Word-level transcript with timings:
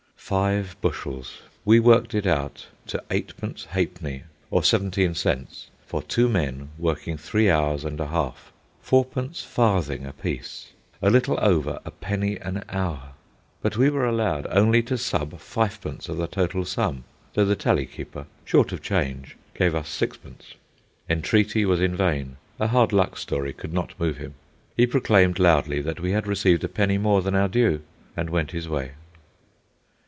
Five 0.33 0.77
bushels! 0.79 1.41
We 1.65 1.81
worked 1.81 2.13
it 2.15 2.25
out 2.25 2.67
to 2.87 3.03
eight 3.11 3.35
pence 3.35 3.65
ha'penny, 3.65 4.23
or 4.49 4.63
seventeen 4.63 5.13
cents, 5.13 5.67
for 5.85 6.01
two 6.01 6.29
men 6.29 6.69
working 6.77 7.17
three 7.17 7.49
hours 7.49 7.83
and 7.83 7.99
a 7.99 8.07
half. 8.07 8.53
Fourpence 8.81 9.43
farthing 9.43 10.05
apiece! 10.05 10.71
a 11.01 11.09
little 11.09 11.37
over 11.41 11.81
a 11.83 11.91
penny 11.91 12.37
an 12.37 12.63
hour! 12.69 13.09
But 13.61 13.75
we 13.75 13.89
were 13.89 14.05
allowed 14.05 14.47
only 14.49 14.81
to 14.83 14.97
"sub" 14.97 15.37
fivepence 15.37 16.07
of 16.07 16.15
the 16.15 16.27
total 16.27 16.63
sum, 16.63 17.03
though 17.33 17.43
the 17.43 17.57
tally 17.57 17.85
keeper, 17.85 18.25
short 18.45 18.71
of 18.71 18.81
change, 18.81 19.35
gave 19.53 19.75
us 19.75 19.89
sixpence. 19.89 20.53
Entreaty 21.09 21.65
was 21.65 21.81
in 21.81 21.93
vain. 21.97 22.37
A 22.57 22.67
hard 22.67 22.93
luck 22.93 23.17
story 23.17 23.51
could 23.51 23.73
not 23.73 23.99
move 23.99 24.15
him. 24.15 24.35
He 24.77 24.87
proclaimed 24.87 25.39
loudly 25.39 25.81
that 25.81 25.99
we 25.99 26.11
had 26.11 26.25
received 26.25 26.63
a 26.63 26.69
penny 26.69 26.97
more 26.97 27.21
than 27.21 27.35
our 27.35 27.49
due, 27.49 27.81
and 28.15 28.29
went 28.29 28.51
his 28.51 28.69
way. 28.69 28.91